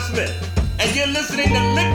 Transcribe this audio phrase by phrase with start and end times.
[0.00, 0.34] Smith,
[0.80, 1.89] and you're listening to Liquid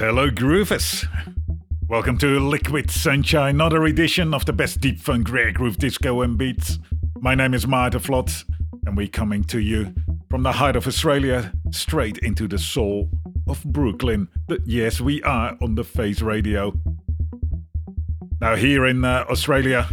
[0.00, 1.06] hello groovers.
[1.86, 6.38] Welcome to Liquid Sunshine, another edition of the best deep funk, rare groove, disco and
[6.38, 6.78] beats.
[7.20, 8.44] My name is Maarten Vlot,
[8.86, 9.92] and we're coming to you
[10.30, 13.10] from the heart of Australia, straight into the soul
[13.46, 14.28] of Brooklyn.
[14.48, 16.72] But yes, we are on the Face Radio.
[18.40, 19.86] Now, here in uh, Australia,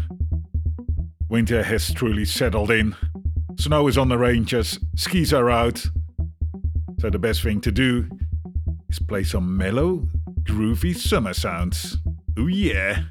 [1.28, 2.96] winter has truly settled in.
[3.58, 5.86] Snow is on the ranges, skis are out.
[7.02, 8.08] So, the best thing to do
[8.90, 10.08] is play some mellow,
[10.44, 11.98] groovy summer sounds.
[12.38, 13.04] Oh yeah!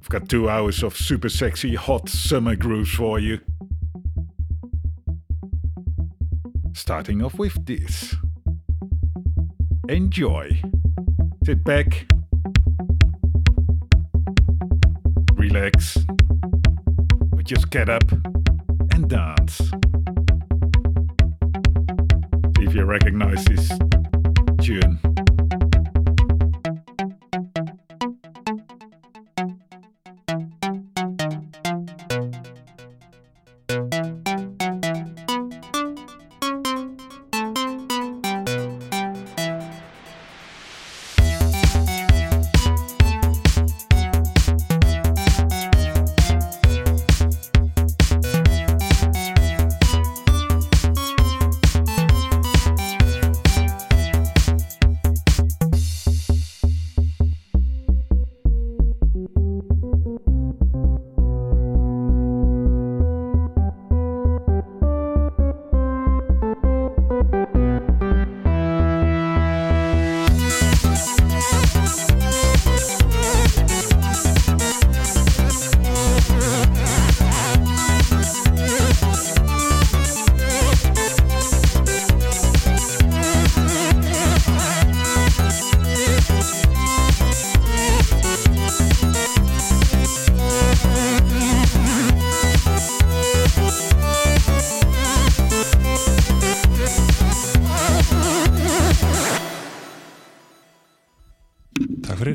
[0.00, 3.40] I've got two hours of super sexy, hot summer grooves for you.
[6.72, 8.14] Starting off with this.
[9.88, 10.60] Enjoy.
[11.44, 12.06] Sit back.
[15.34, 15.98] Relax.
[17.32, 18.10] Or just get up
[18.92, 19.58] and dance.
[22.56, 23.70] See if you recognize this
[24.60, 25.19] tune.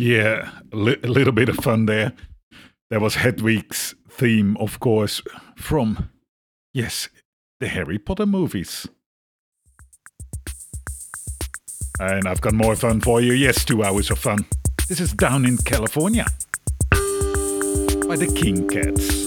[0.05, 2.13] Yeah, a li- little bit of fun there.
[2.91, 5.23] That was Hedwig's theme, of course,
[5.55, 6.11] from,
[6.75, 7.09] yes,
[7.59, 8.87] the Harry Potter movies.
[11.99, 13.33] And I've got more fun for you.
[13.33, 14.45] Yes, two hours of fun.
[14.87, 16.27] This is down in California
[16.91, 19.25] by the King Cats.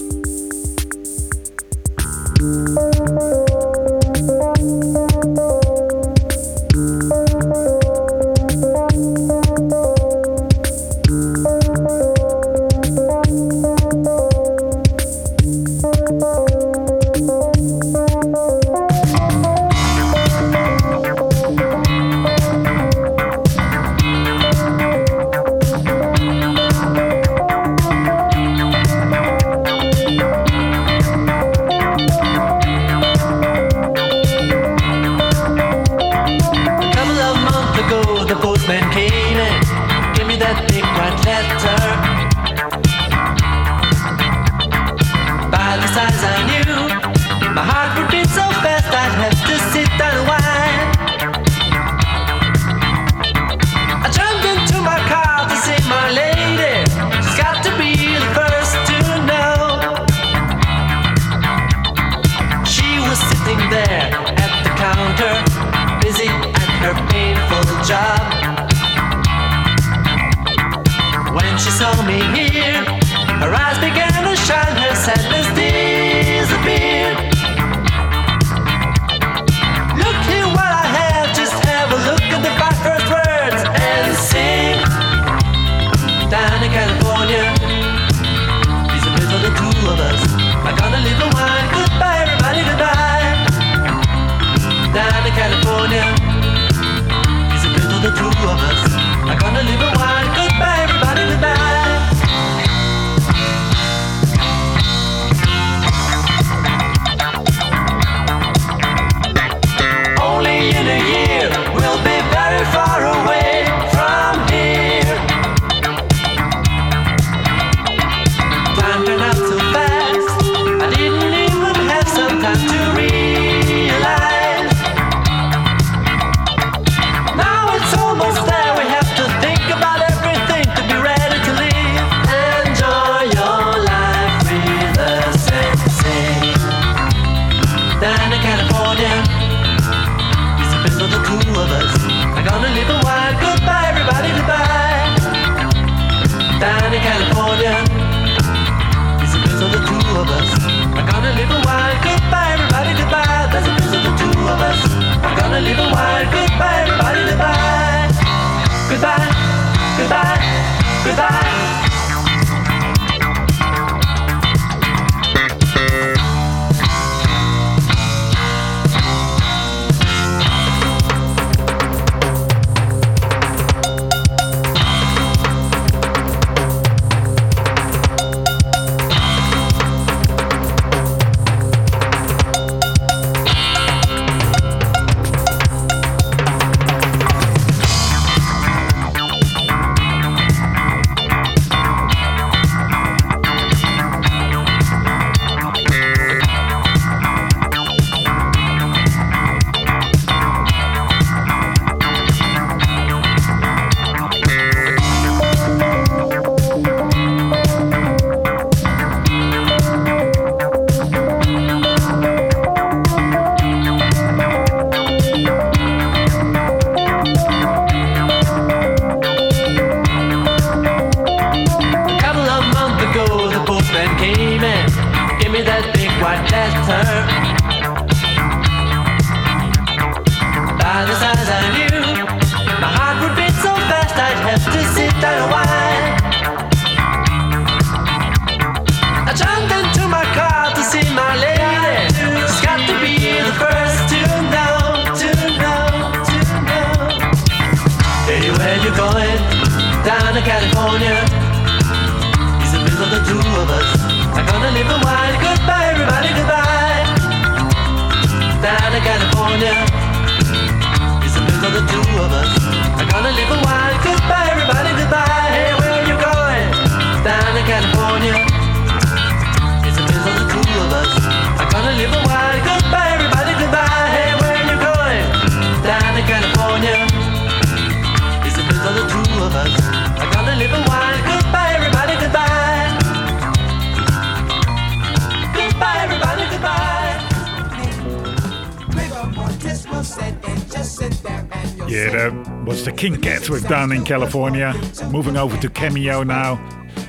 [291.89, 294.73] Yeah, that was the King Cats we've done in California.
[295.11, 296.57] Moving over to Cameo now.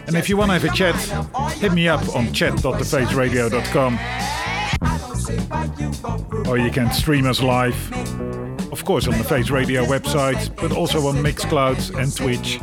[0.07, 0.97] And if you want to have a chat,
[1.59, 3.99] hit me up on chat.thefaceradio.com.
[6.49, 7.93] Or you can stream us live,
[8.73, 12.59] of course, on the Face Radio website, but also on Mixcloud and Twitch.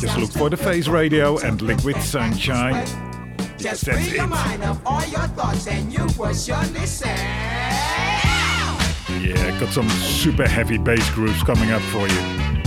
[0.00, 2.86] Just look for the Face Radio and Liquid Sunshine.
[3.58, 4.18] Just That's it.
[9.28, 12.57] Yeah, got some super heavy bass grooves coming up for you.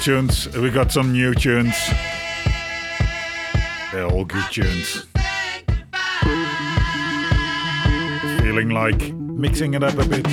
[0.00, 0.48] tunes.
[0.56, 1.74] We got some new tunes.
[3.92, 5.06] They're all good tunes.
[8.40, 10.26] Feeling like mixing it up a bit.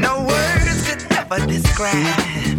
[0.00, 2.57] No words could ever describe.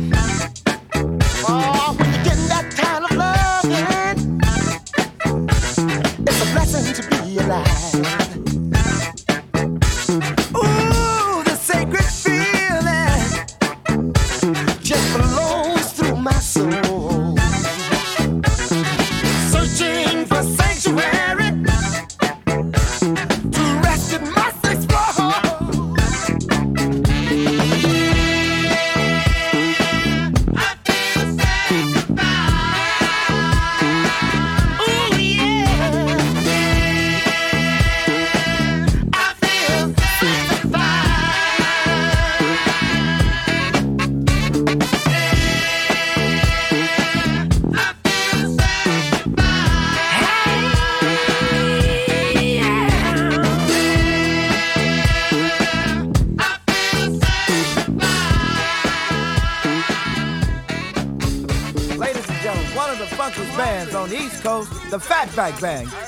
[65.59, 65.98] Fatback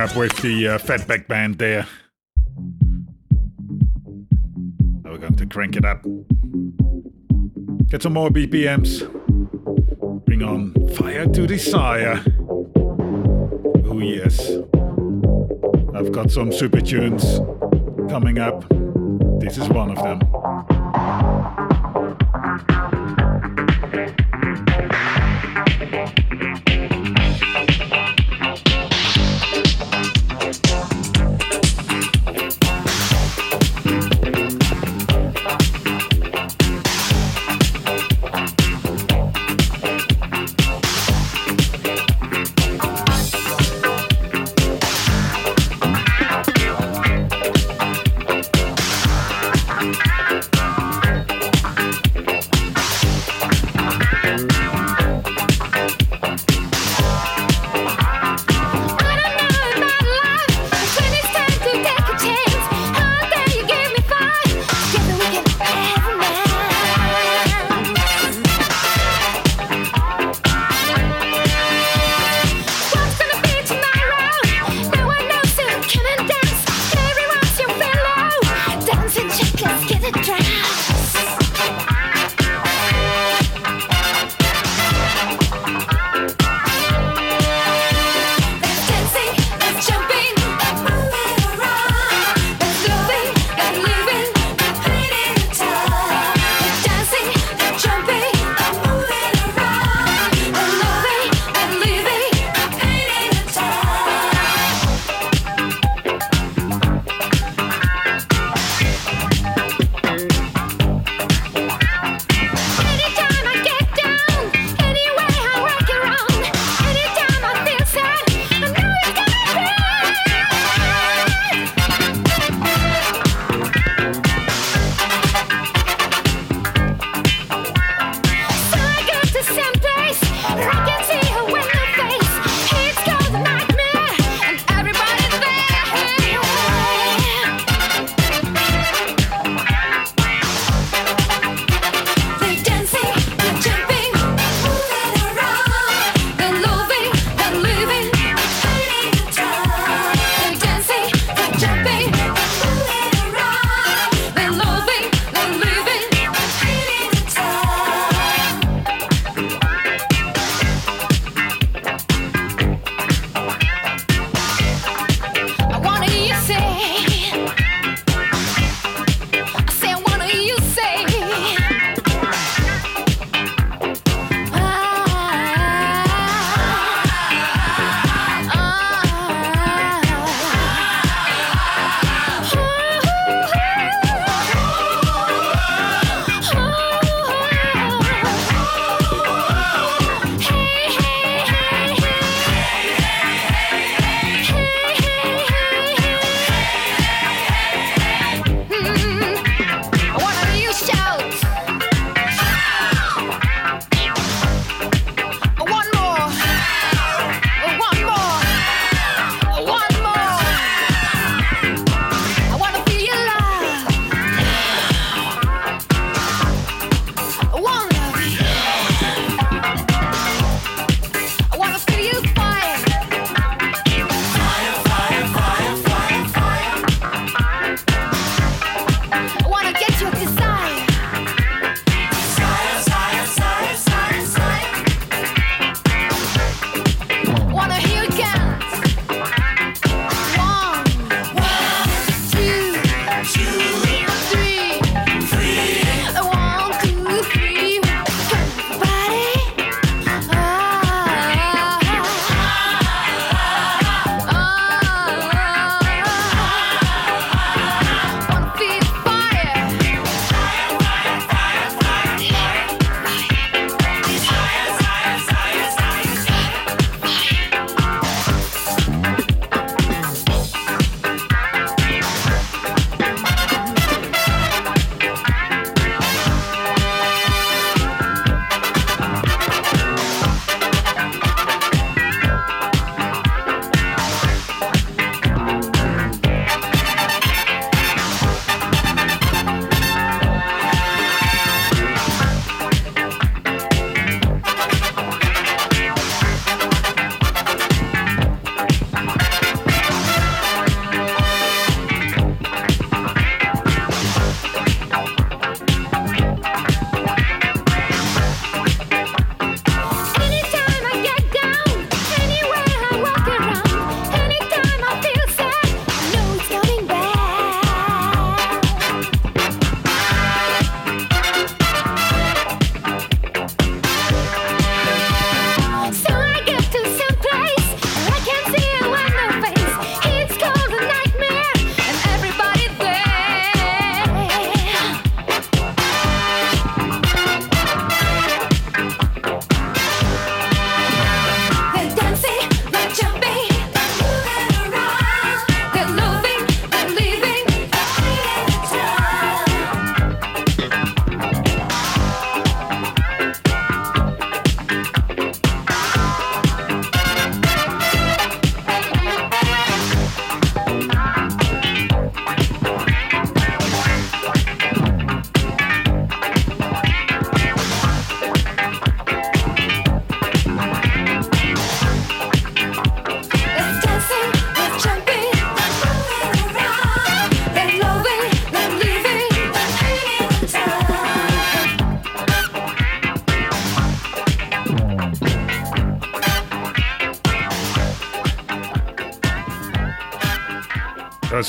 [0.00, 1.86] up with the uh, Fatback Band there.
[5.04, 6.02] Now we're going to crank it up.
[7.86, 9.04] Get some more BPMs.
[10.24, 12.24] Bring on Fire to Desire.
[12.78, 14.50] Oh, yes.
[15.94, 17.40] I've got some super tunes
[18.08, 18.66] coming up.
[19.40, 20.20] This is one of them.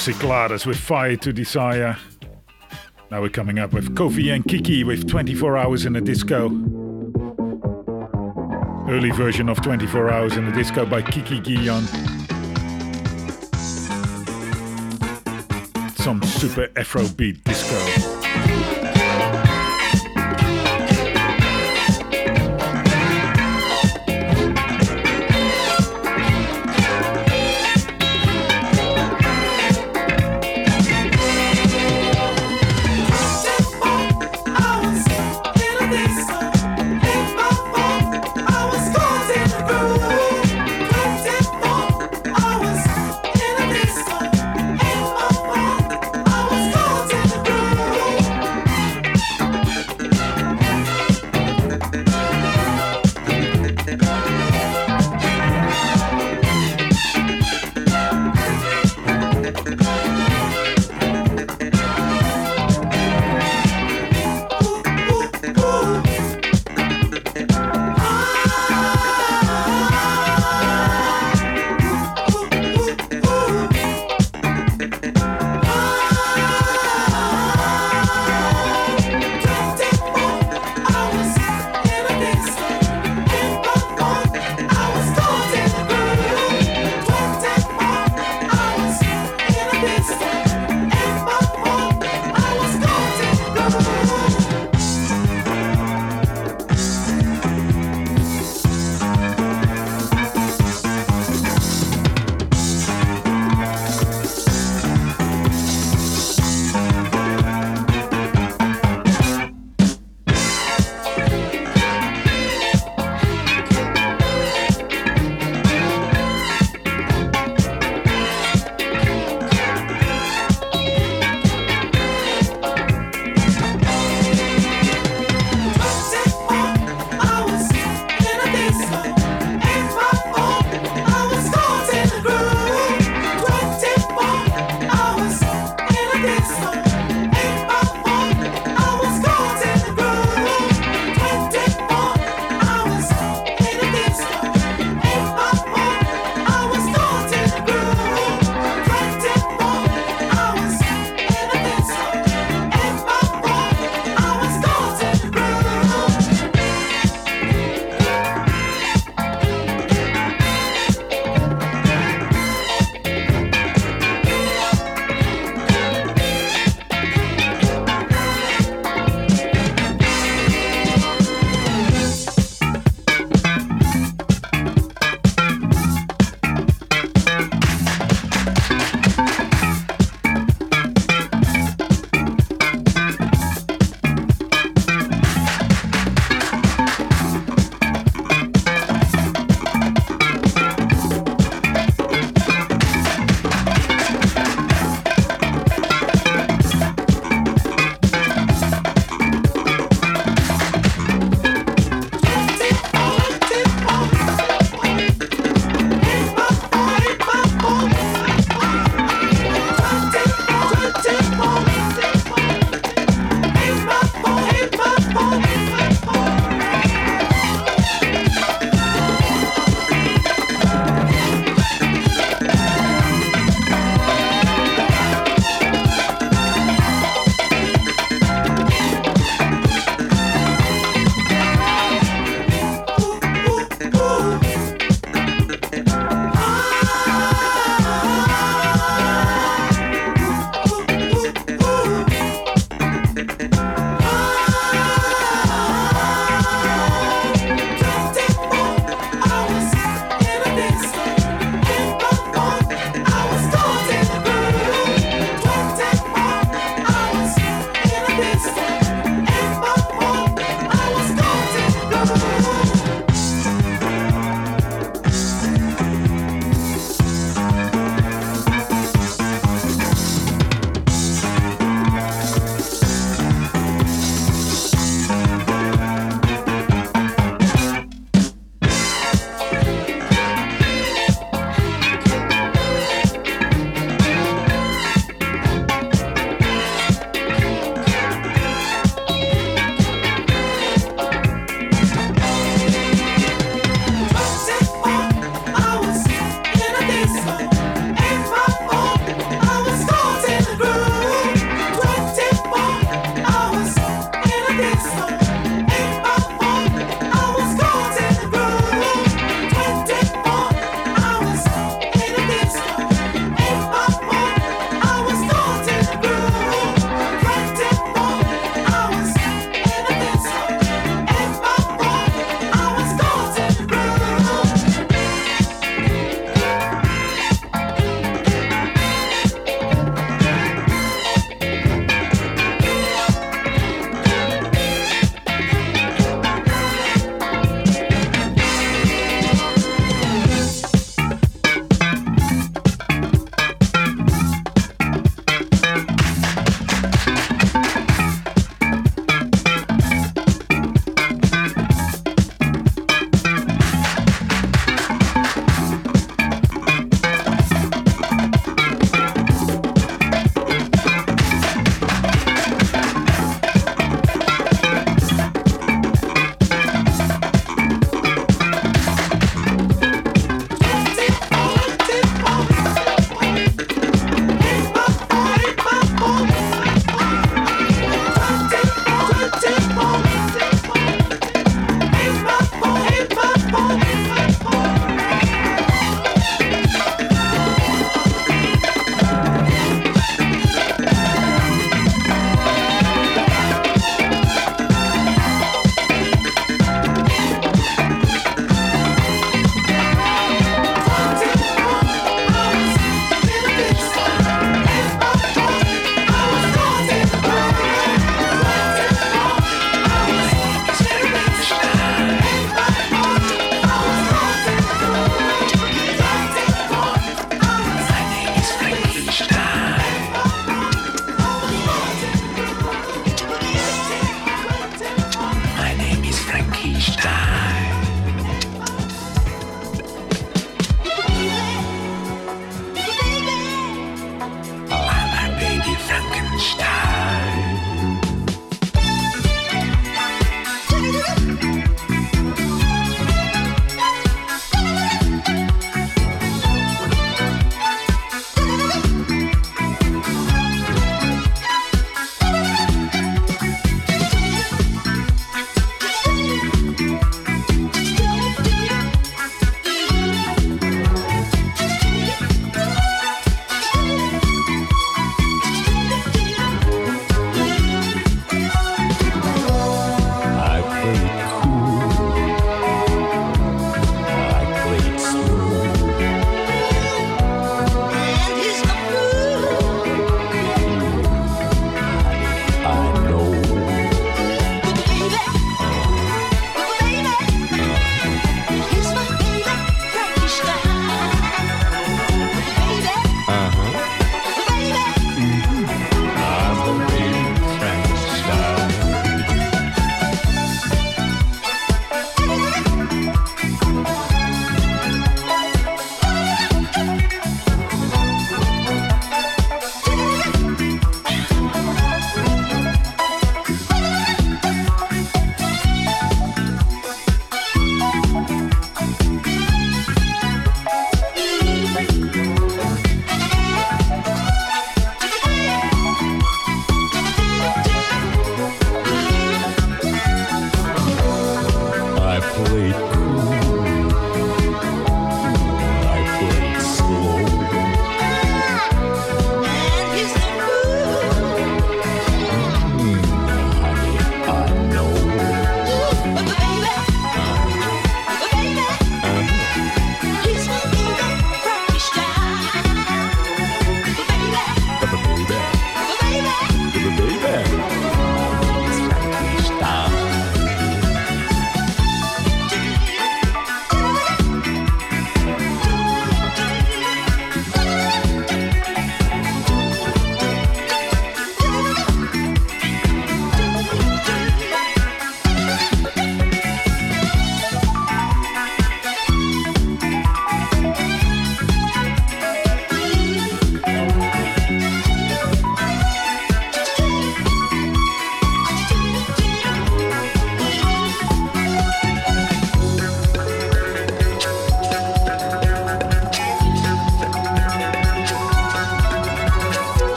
[0.00, 1.94] Cicladas with Fire to Desire.
[3.10, 6.46] Now we're coming up with Kofi and Kiki with 24 Hours in the Disco.
[8.88, 11.86] Early version of 24 Hours in the Disco by Kiki Gyan.
[15.98, 17.49] Some super Afrobeat disco.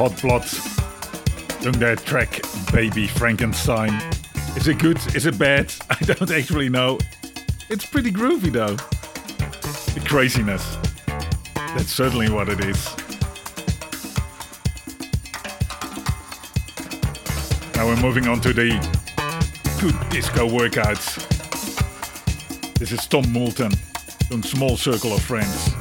[0.00, 0.48] Hot Blood
[1.60, 2.40] doing their track
[2.72, 3.92] Baby Frankenstein.
[4.56, 4.96] Is it good?
[5.14, 5.74] Is it bad?
[5.90, 6.98] I don't actually know.
[7.68, 8.76] It's pretty groovy though.
[9.92, 10.78] The craziness.
[11.54, 12.96] That's certainly what it is.
[17.74, 18.70] Now we're moving on to the
[19.82, 21.28] good disco workouts.
[22.78, 23.72] This is Tom Moulton
[24.30, 25.74] doing Small Circle of Friends.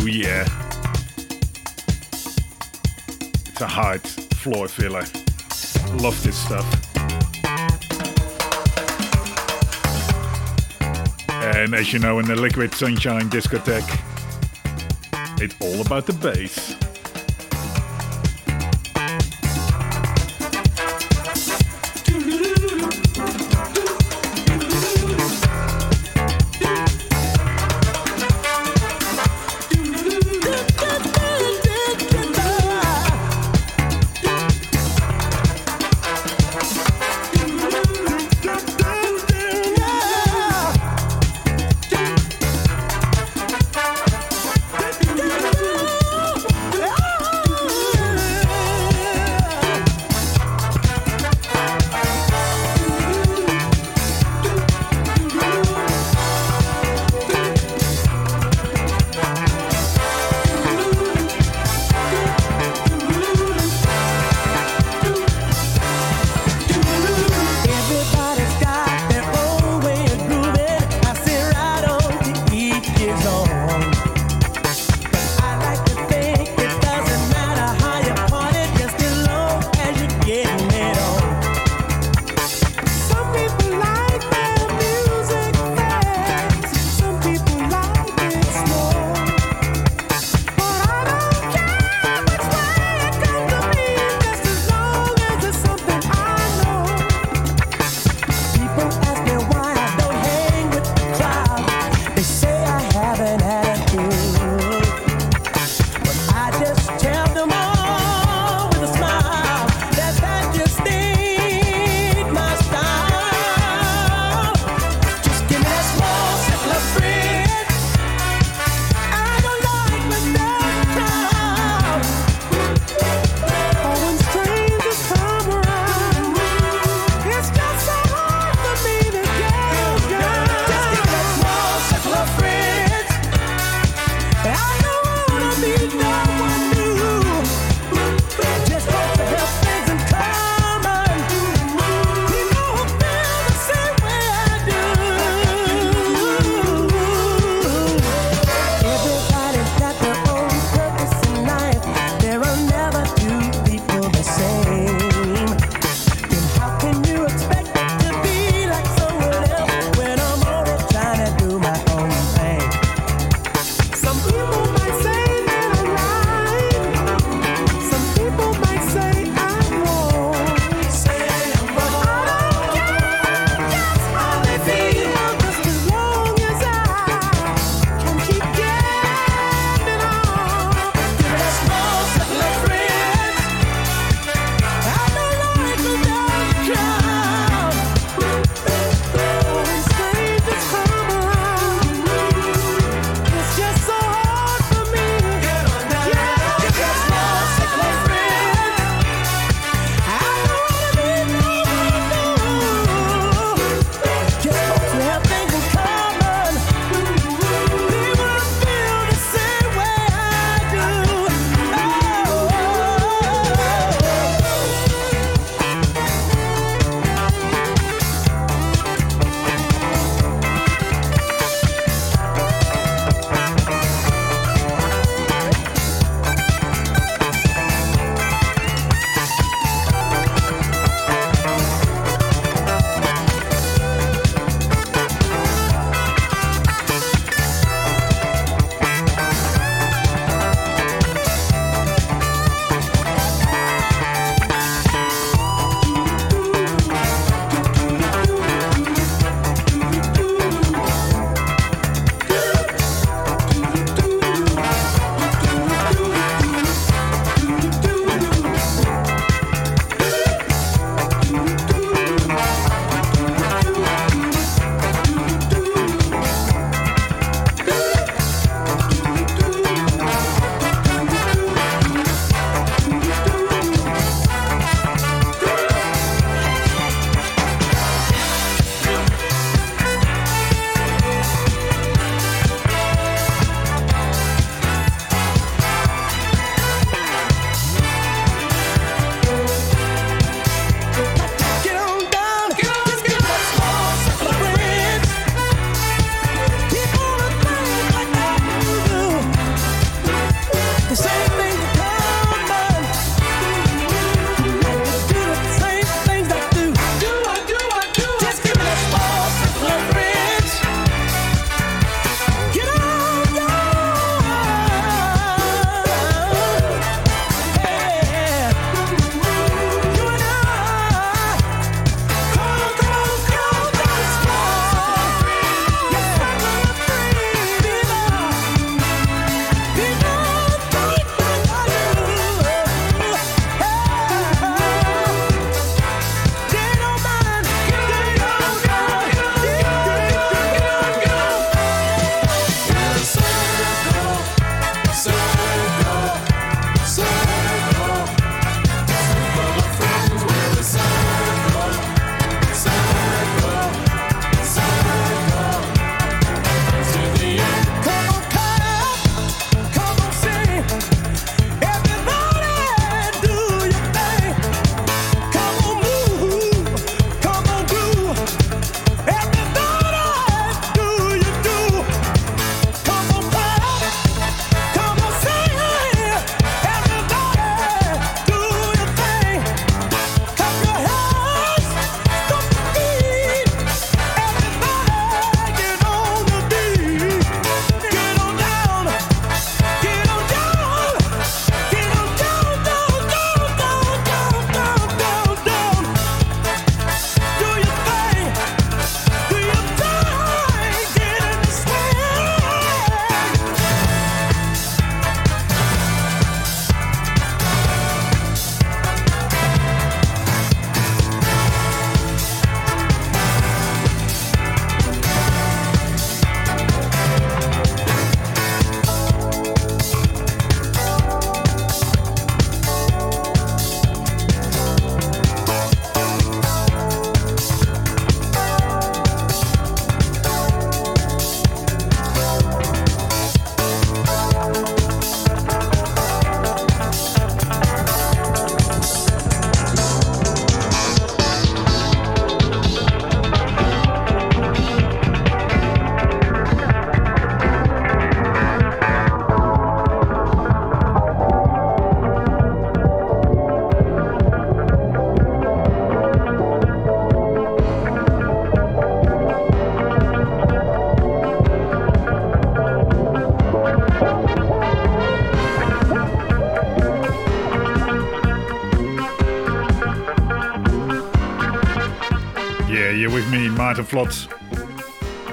[0.00, 0.59] Oh yeah.
[3.60, 5.04] A hard floor filler.
[5.98, 6.64] Love this stuff.
[11.30, 14.00] And as you know, in the Liquid Sunshine discotheque,
[15.42, 16.74] it's all about the bass.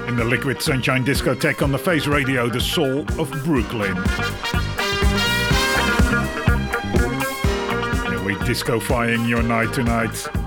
[0.06, 3.96] In the Liquid Sunshine Discotheque on the Face Radio, the soul of Brooklyn.
[8.06, 10.37] And we're discofying your night tonight.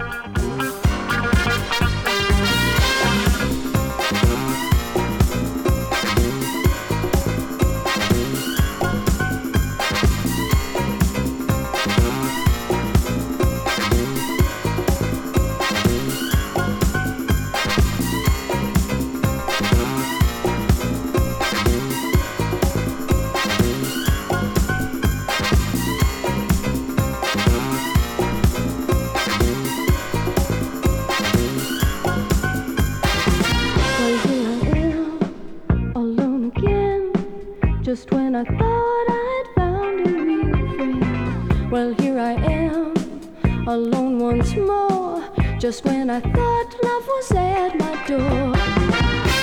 [46.34, 48.52] that love was at my door.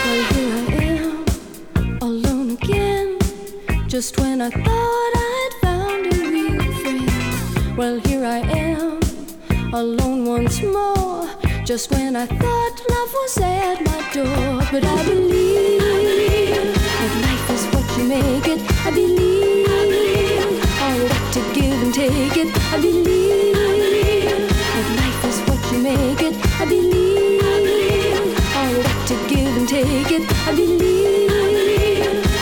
[0.05, 1.25] But here I am,
[2.01, 3.19] alone again.
[3.89, 7.77] Just when I thought I'd found a real friend.
[7.77, 9.01] Well, here I am,
[9.73, 11.29] alone once more.
[11.65, 14.63] Just when I thought love was at my door.
[14.73, 18.61] But I believe, I believe that life is what you make it.
[18.87, 20.47] I believe, I believe
[20.85, 22.49] all that to give and take it.
[22.73, 26.48] I believe, I believe that life is what you make it.
[26.61, 27.41] I believe.
[27.41, 28.37] I believe.
[28.57, 30.23] I to give and take it.
[30.47, 31.29] I believe.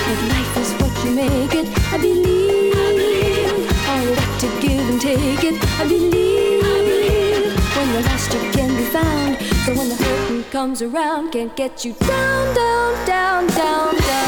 [0.06, 1.68] That life is what you make it.
[1.92, 2.74] I believe.
[2.74, 3.68] I believe.
[3.86, 5.56] I to give and take it.
[5.78, 6.62] I believe.
[7.76, 9.36] When the lost you can be found.
[9.66, 14.25] So when the hurting comes around, can't get you down, down, down, down, down.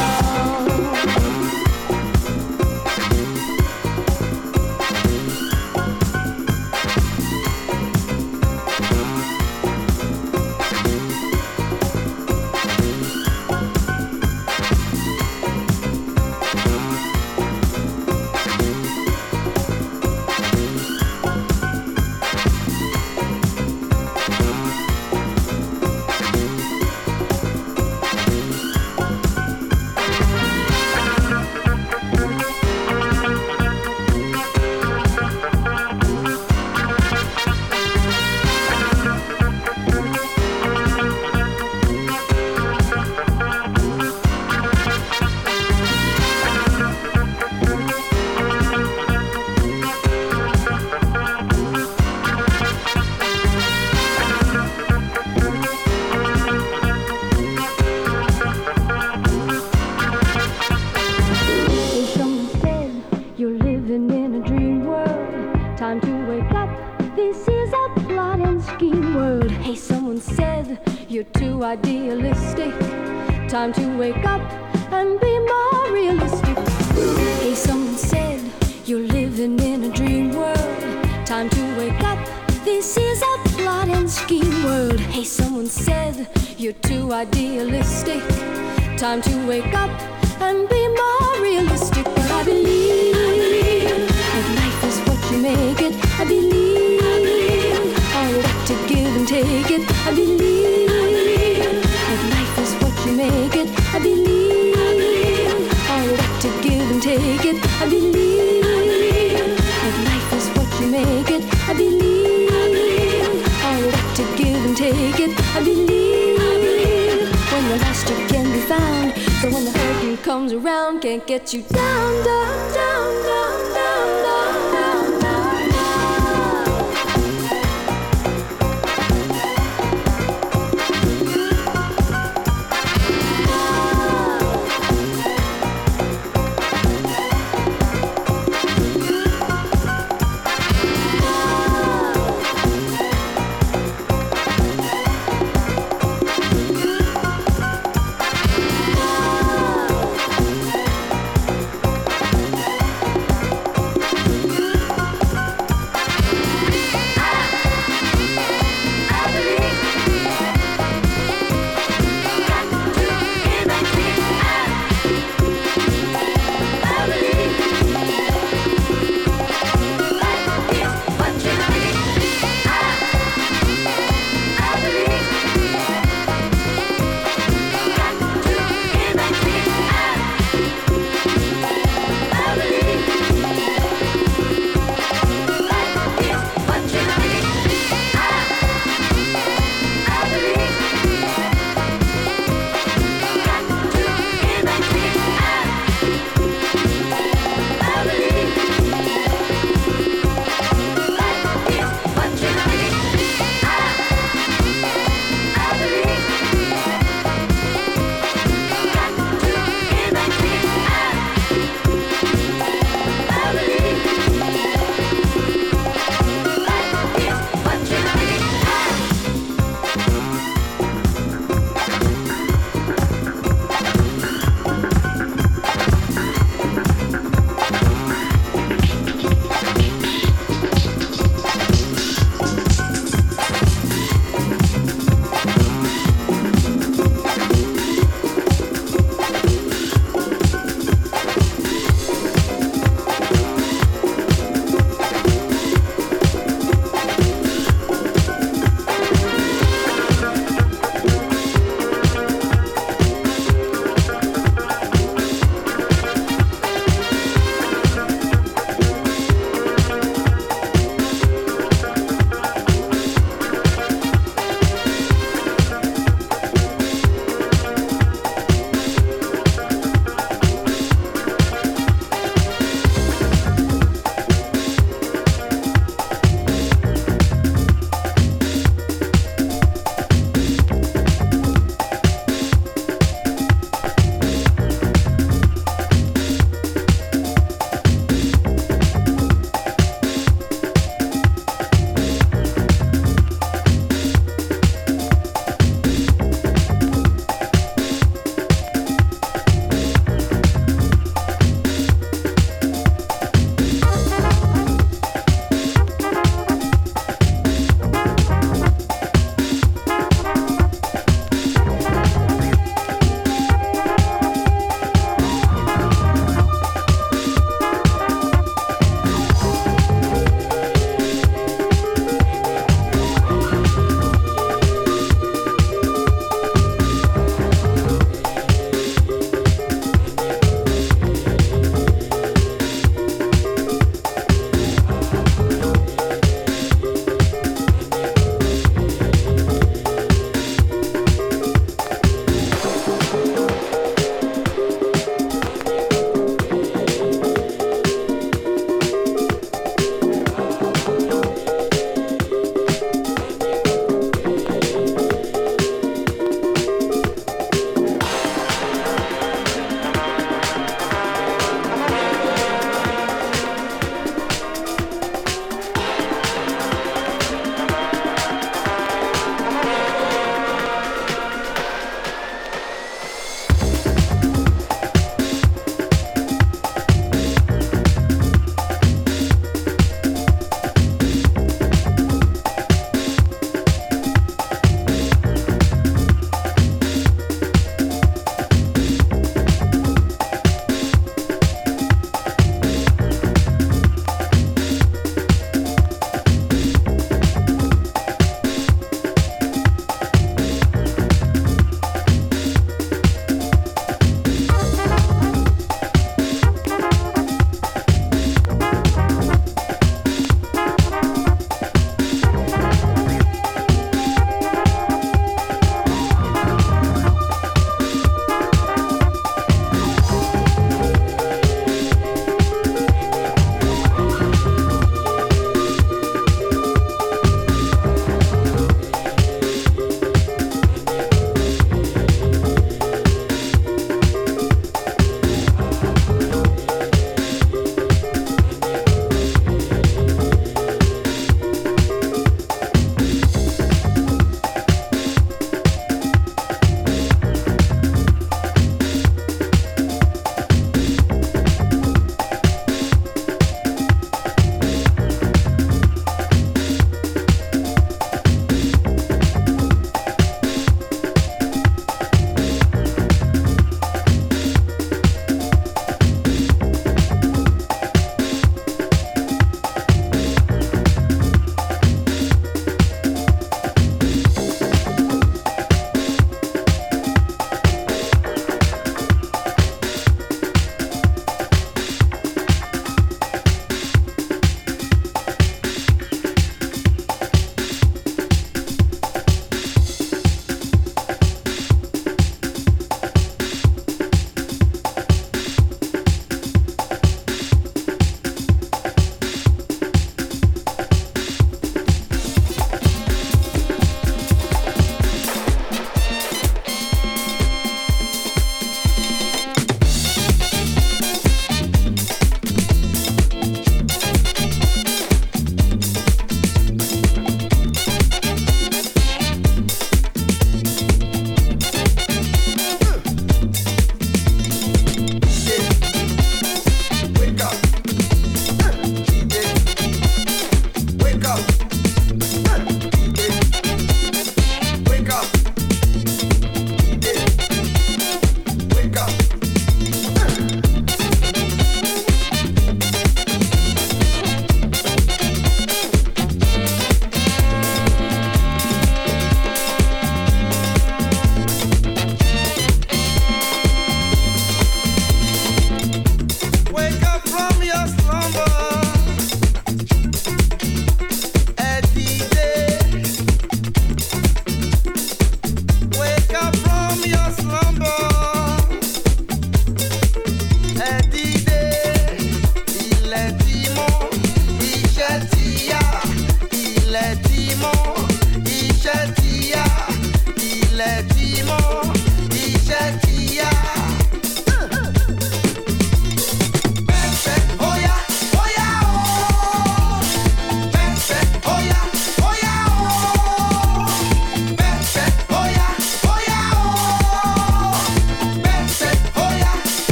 [121.29, 122.98] Get you down, down, down,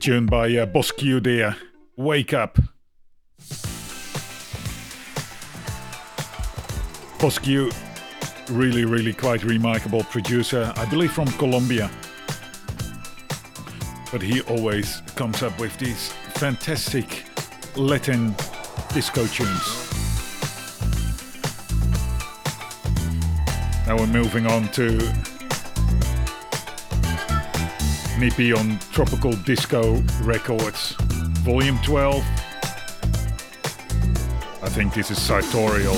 [0.00, 1.56] tune by uh, Bosq there.
[1.96, 2.58] Wake Up.
[7.18, 7.70] Bosq,
[8.50, 11.90] really, really quite remarkable producer, I believe from Colombia.
[14.10, 17.24] But he always comes up with these fantastic
[17.76, 18.34] Latin
[18.94, 19.90] disco tunes.
[23.86, 25.29] Now we're moving on to
[28.20, 30.94] Nippy on Tropical Disco Records,
[31.40, 32.22] Volume 12.
[34.62, 35.96] I think this is Sartorial.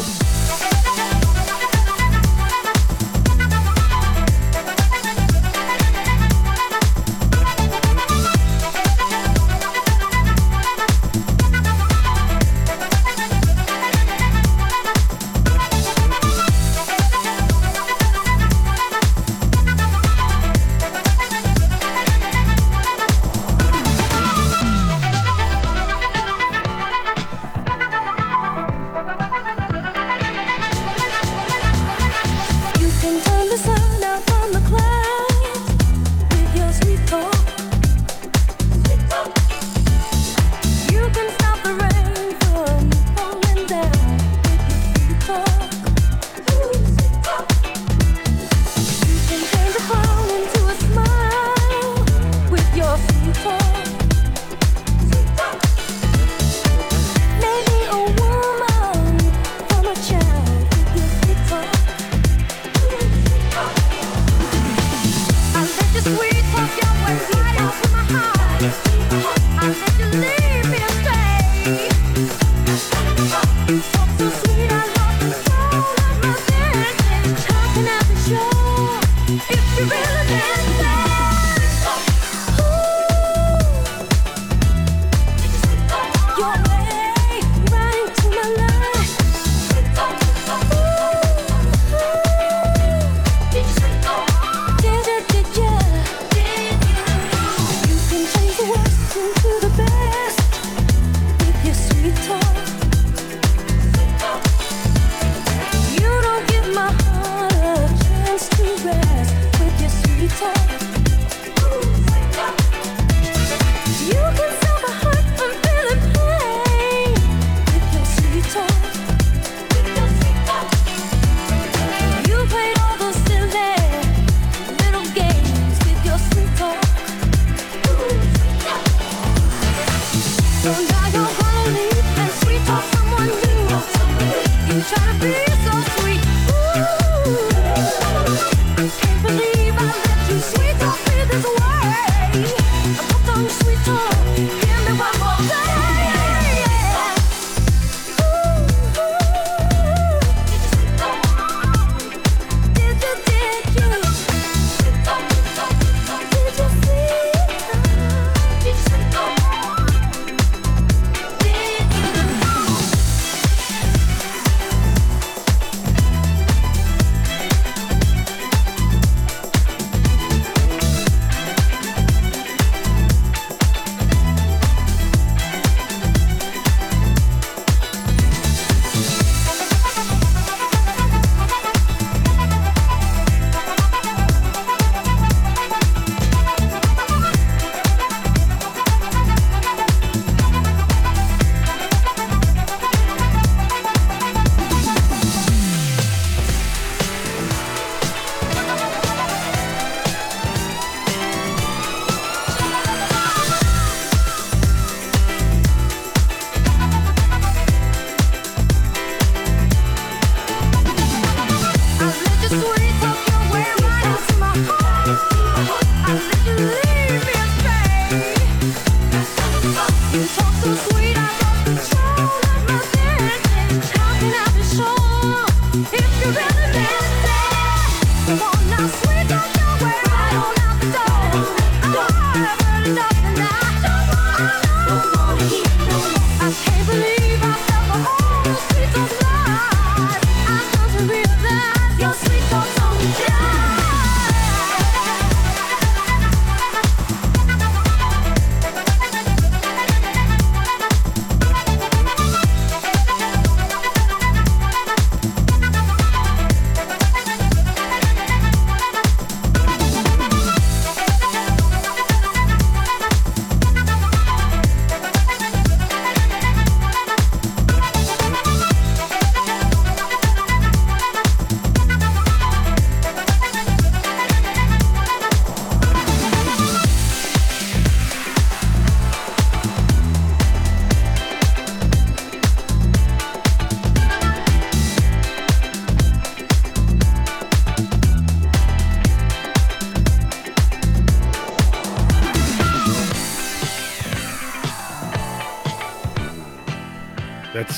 [68.65, 70.92] I had you leave you.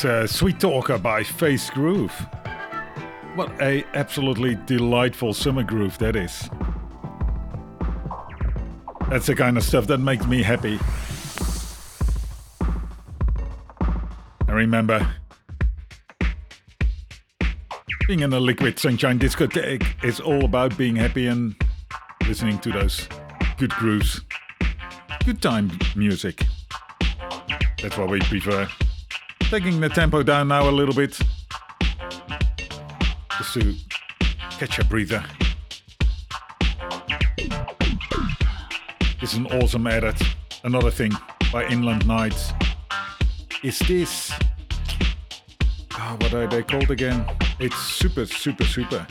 [0.04, 2.12] Uh, Sweet Talker by Face Groove.
[3.36, 6.50] What a absolutely delightful summer groove that is.
[9.08, 10.78] That's the kind of stuff that makes me happy.
[14.46, 15.14] I remember
[18.06, 21.54] being in a liquid sunshine discotheque is all about being happy and
[22.28, 23.08] listening to those
[23.56, 24.20] good grooves,
[25.24, 26.44] good time music.
[27.80, 28.68] That's what we prefer.
[29.50, 31.16] Taking the tempo down now a little bit,
[33.38, 33.74] just to
[34.58, 35.24] catch a breather.
[39.22, 40.20] Is an awesome edit.
[40.64, 41.12] Another thing
[41.52, 42.52] by Inland Knights.
[43.62, 44.32] Is this.
[45.92, 47.24] ah, what are they called again?
[47.60, 49.06] It's super, super, super.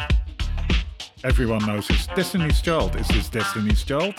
[1.23, 2.07] Everyone knows this.
[2.07, 2.97] Destiny's Child.
[2.97, 4.15] Is this Destiny's Child?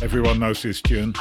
[0.00, 1.12] Everyone knows this tune.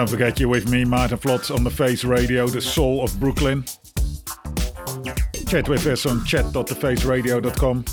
[0.00, 3.62] Don't forget you're with me, Maarten Vlots, on the Face Radio, the soul of Brooklyn.
[5.46, 7.84] Chat with us on chat.thefaceradio.com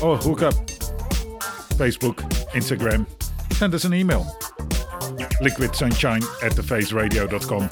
[0.00, 0.54] or hook up
[1.74, 2.18] Facebook,
[2.52, 3.04] Instagram.
[3.54, 4.32] Send us an email.
[5.40, 7.68] Liquid sunshine at thefaceradio.com.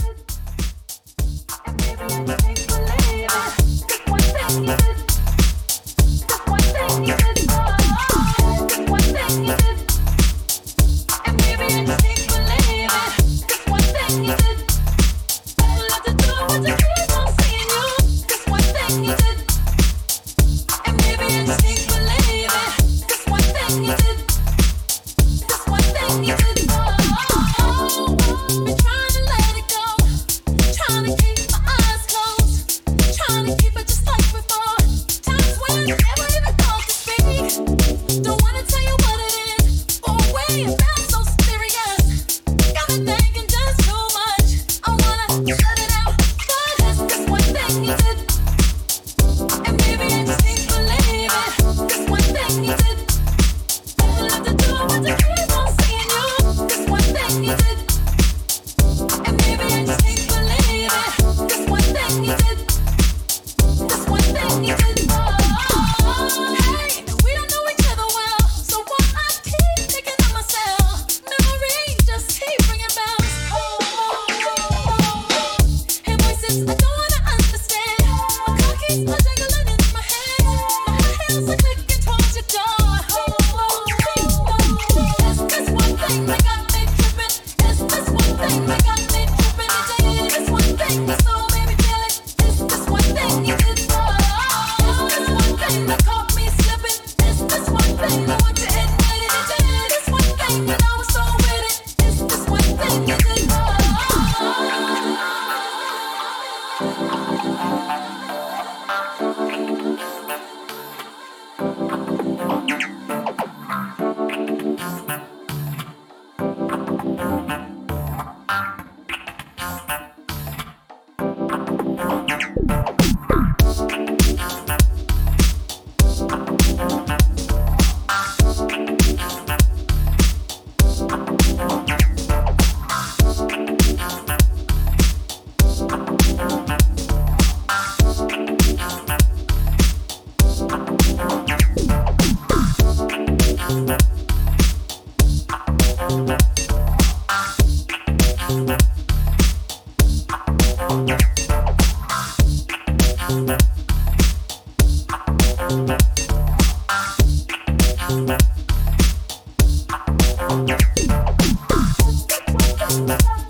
[163.12, 163.41] Baby,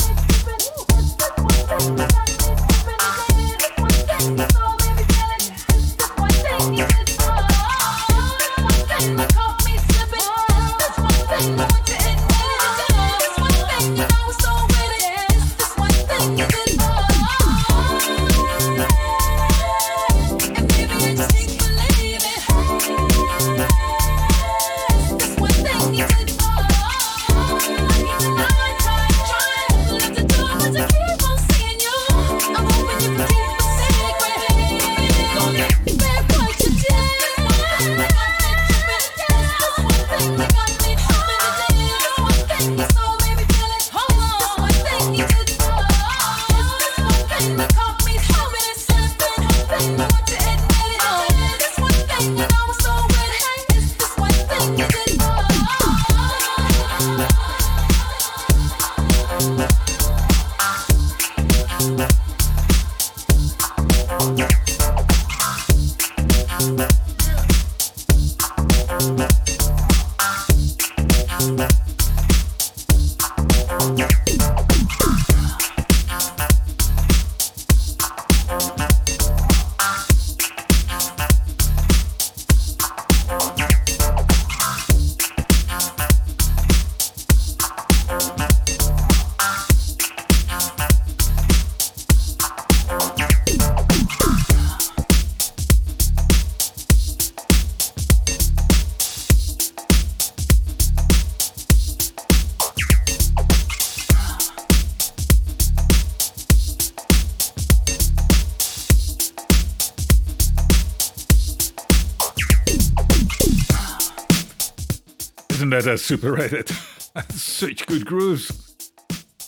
[116.02, 116.68] Super rated?
[117.30, 118.74] Such good grooves.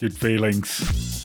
[0.00, 1.24] Good feelings.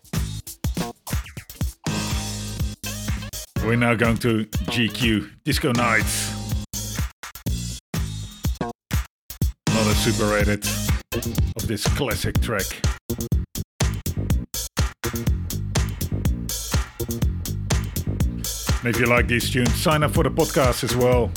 [3.63, 6.33] We're now going to GQ Disco Nights.
[9.67, 10.65] Another super rated
[11.55, 12.65] of this classic track.
[18.79, 21.31] And if you like these tunes, sign up for the podcast as well.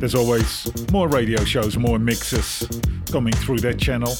[0.00, 2.66] There's always more radio shows, more mixes
[3.12, 4.14] coming through that channel.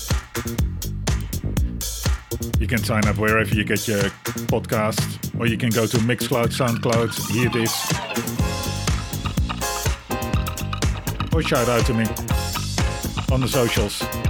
[2.61, 4.03] You can sign up wherever you get your
[4.53, 5.01] podcast,
[5.41, 7.73] or you can go to Mixcloud, Soundcloud, hear this,
[11.33, 12.05] or shout out to me
[13.33, 14.30] on the socials.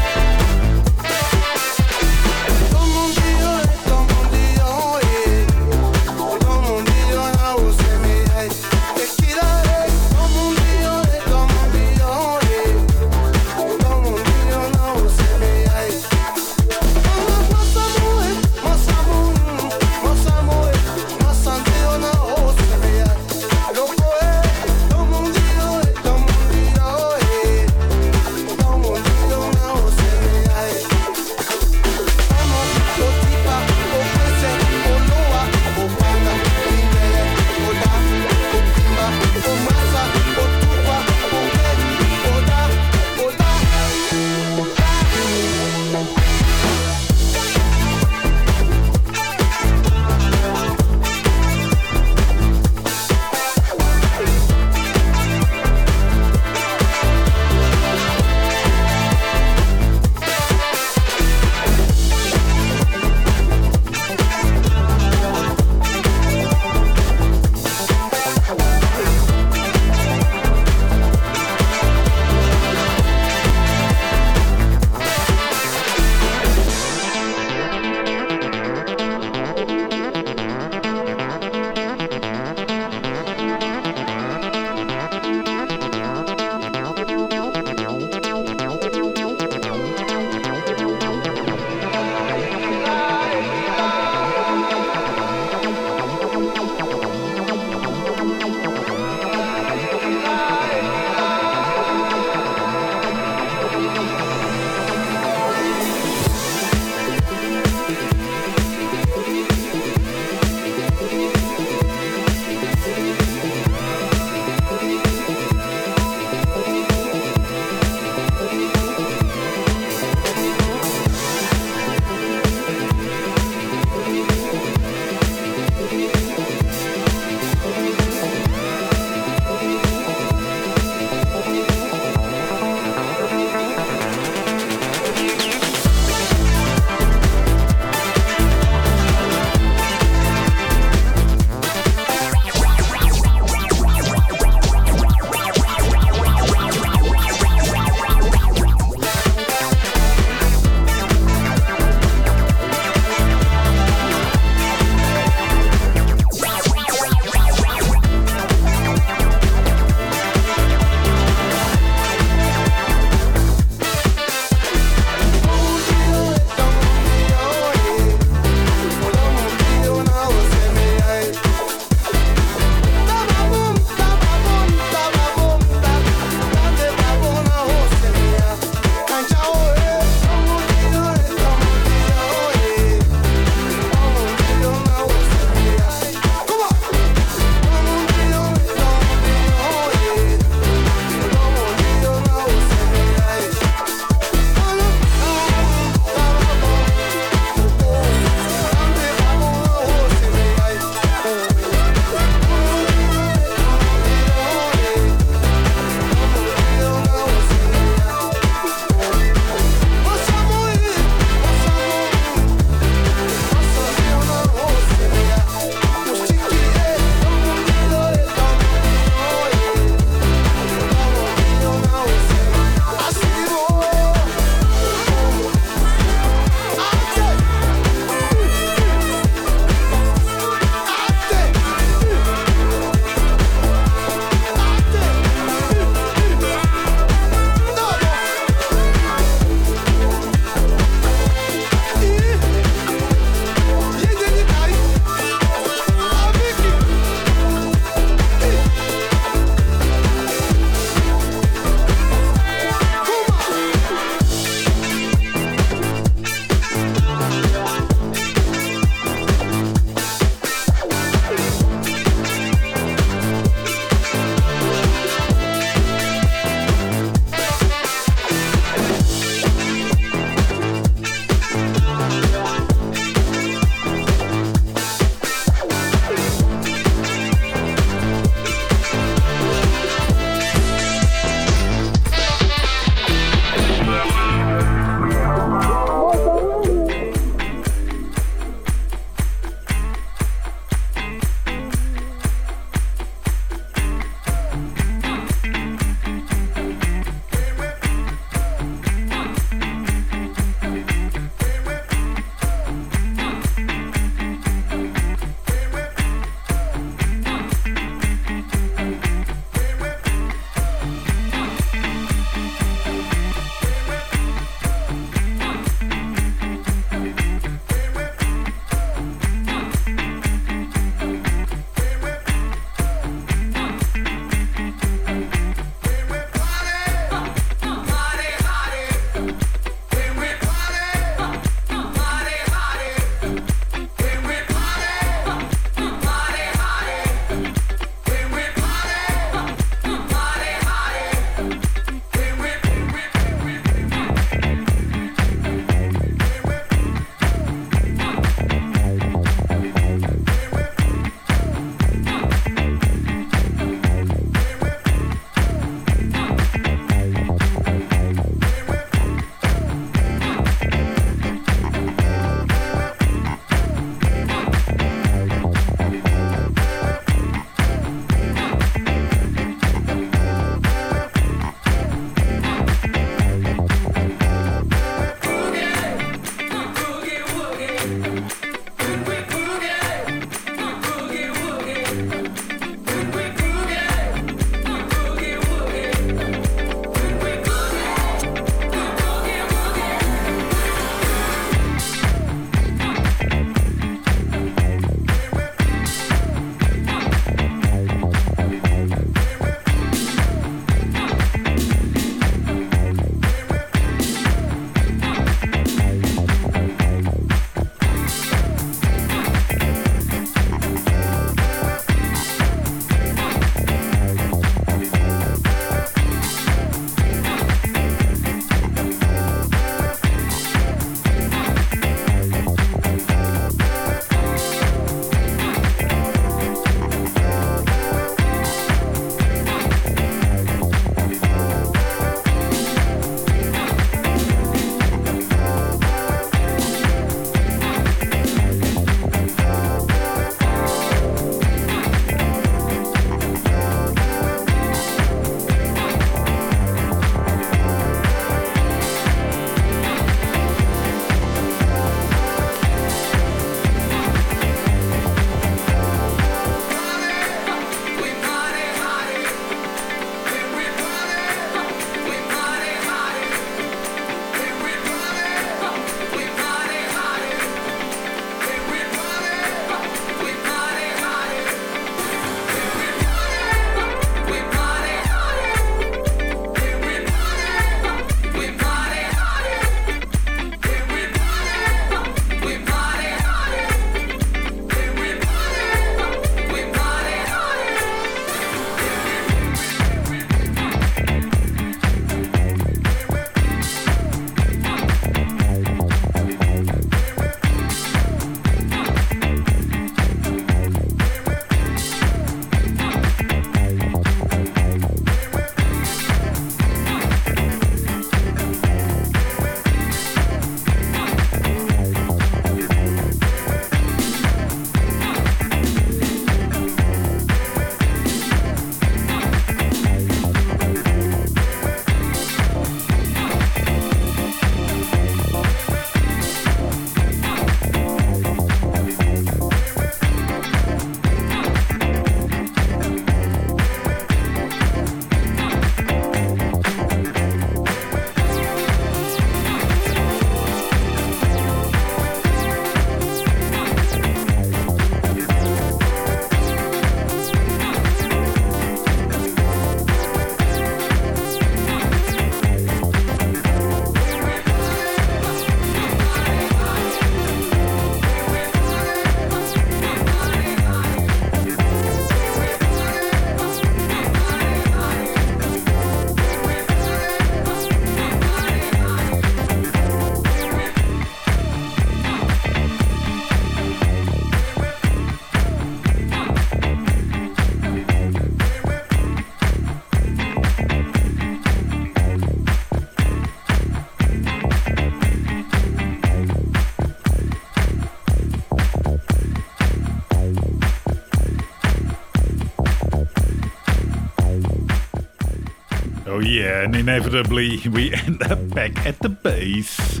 [596.28, 600.00] Yeah, and inevitably we end up back at the base.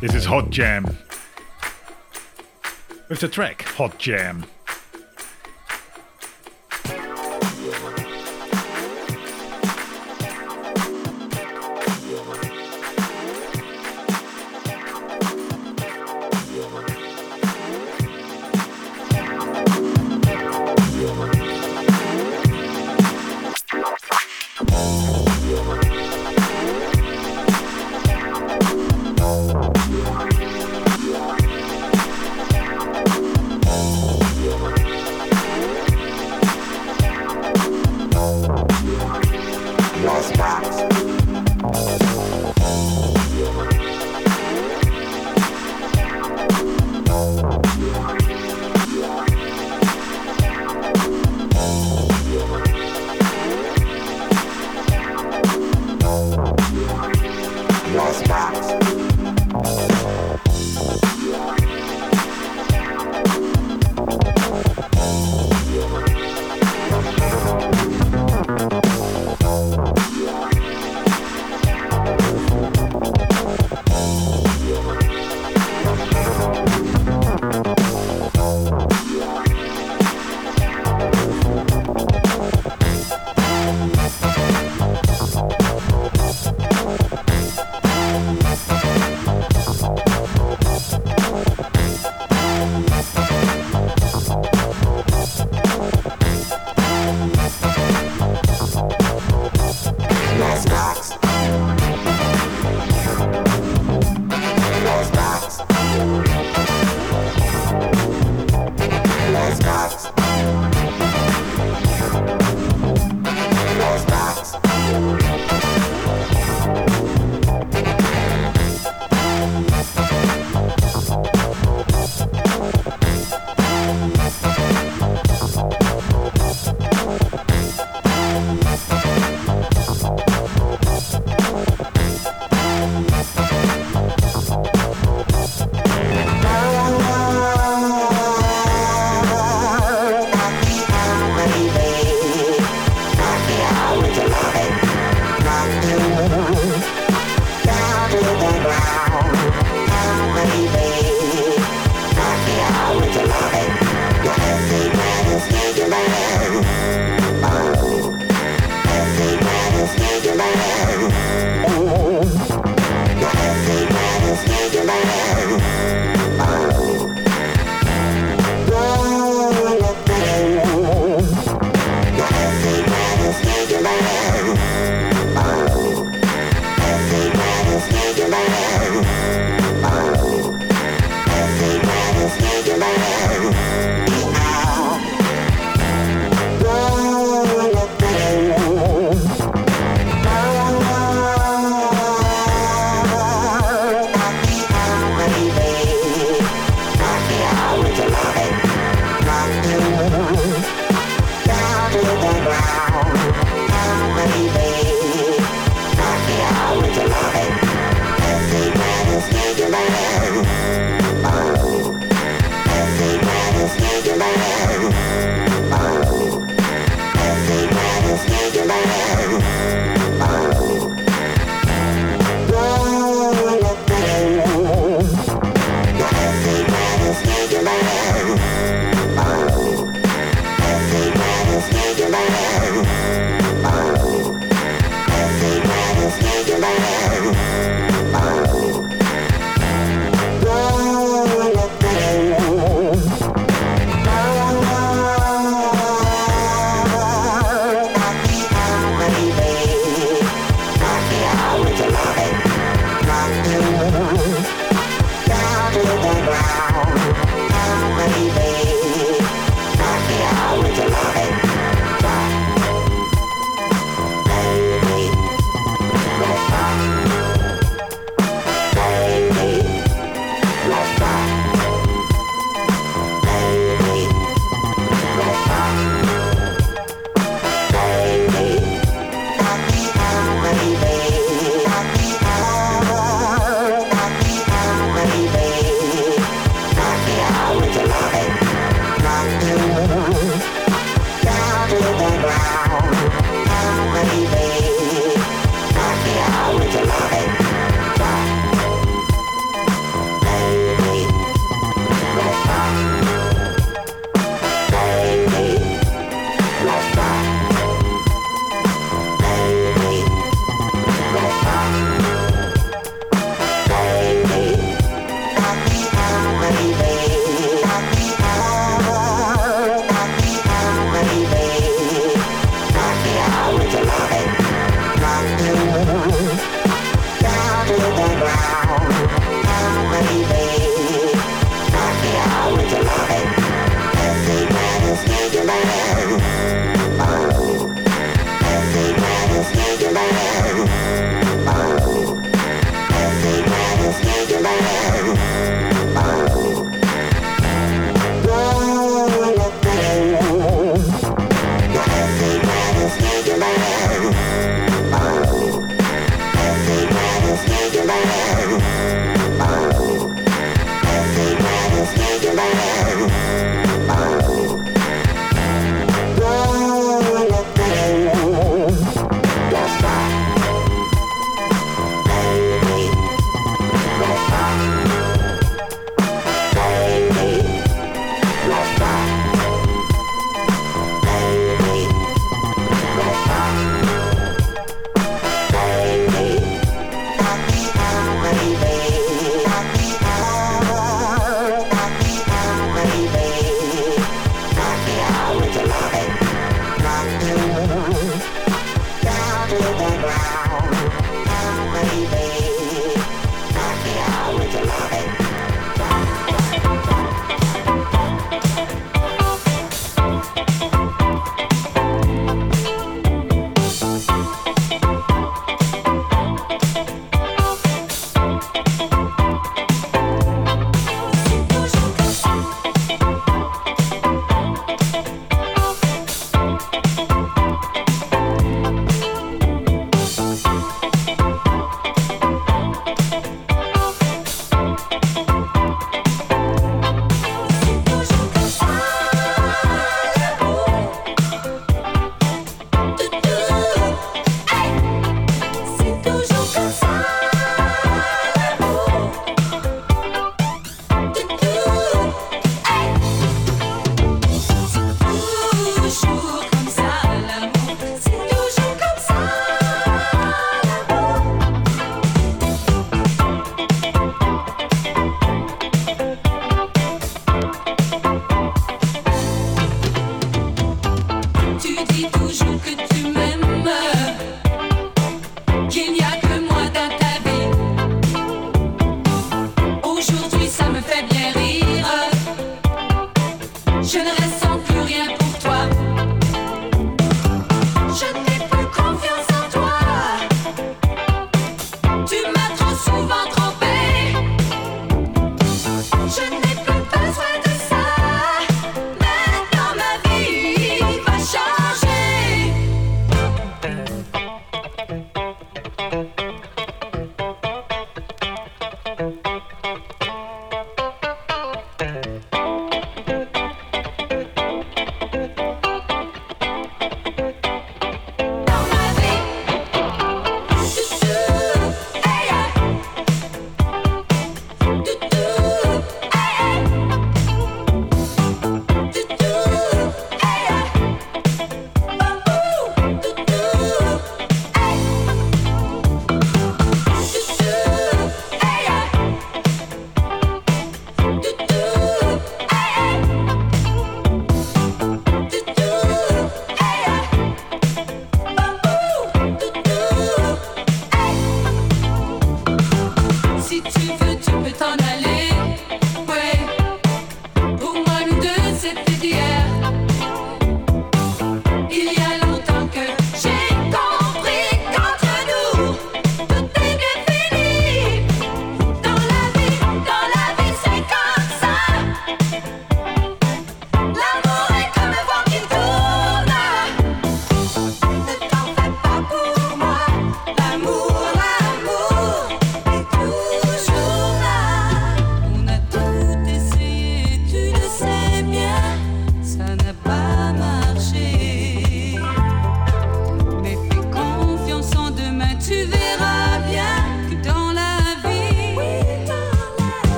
[0.00, 0.84] This is Hot Jam.
[3.08, 4.44] With the track Hot Jam.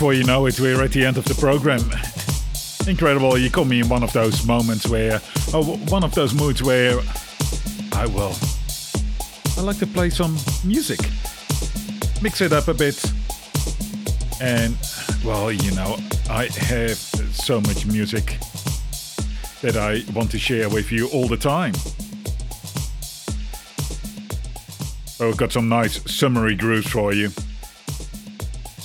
[0.00, 1.82] Before you know it, we're at the end of the program.
[2.88, 5.20] Incredible, you caught me in one of those moments where,
[5.52, 6.98] oh, one of those moods where
[7.92, 8.34] I will.
[9.58, 11.00] I like to play some music,
[12.22, 12.98] mix it up a bit,
[14.40, 14.74] and
[15.22, 15.98] well, you know,
[16.30, 18.38] I have so much music
[19.60, 21.74] that I want to share with you all the time.
[25.20, 27.28] I've got some nice summery grooves for you.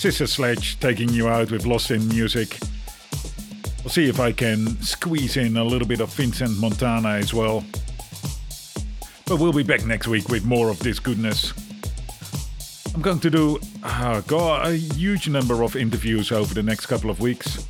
[0.05, 2.59] Sister Sledge taking you out with Lost in Music.
[3.83, 7.65] I'll see if I can squeeze in a little bit of Vincent Montana as well.
[9.25, 11.53] But we'll be back next week with more of this goodness.
[12.93, 17.09] I'm going to do uh, got a huge number of interviews over the next couple
[17.09, 17.65] of weeks.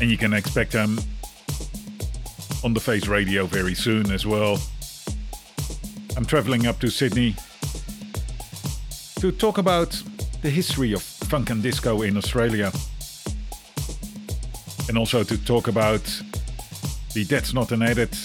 [0.00, 1.00] And you can expect them
[2.62, 4.60] on the Face Radio very soon as well.
[6.16, 7.34] I'm traveling up to Sydney
[9.20, 10.00] to talk about
[10.42, 12.70] the history of funk and disco in Australia.
[14.88, 16.04] And also to talk about
[17.14, 18.16] the That's Not an Edit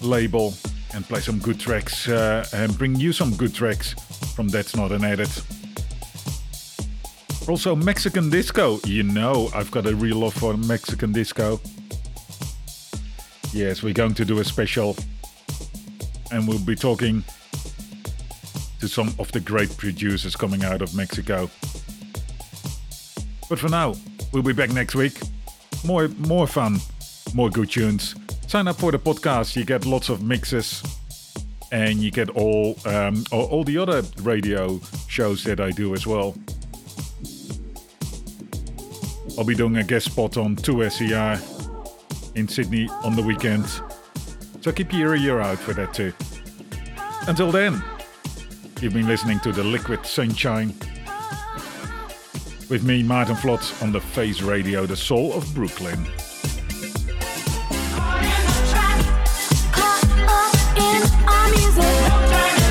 [0.00, 0.52] label
[0.94, 3.94] and play some good tracks uh, and bring you some good tracks
[4.34, 5.30] from That's Not an Edit.
[7.48, 8.80] Also, Mexican disco.
[8.84, 11.60] You know, I've got a real love for Mexican disco.
[13.52, 14.96] Yes, we're going to do a special,
[16.32, 17.22] and we'll be talking
[18.82, 21.48] to some of the great producers coming out of Mexico.
[23.48, 23.94] But for now,
[24.32, 25.20] we'll be back next week.
[25.84, 26.80] More, more fun,
[27.32, 28.16] more good tunes.
[28.48, 29.54] Sign up for the podcast.
[29.54, 30.82] You get lots of mixes,
[31.70, 36.34] and you get all um, all, the other radio shows that I do as well.
[39.38, 41.38] I'll be doing a guest spot on 2SER
[42.34, 43.64] in Sydney on the weekend.
[44.60, 46.12] So keep your ear out for that too.
[47.28, 47.80] Until then,
[48.82, 50.74] you've been listening to the Liquid Sunshine
[52.68, 56.04] with me, Maarten Vlot, on the Face Radio, the soul of Brooklyn.
[59.70, 62.61] Caught up in our music.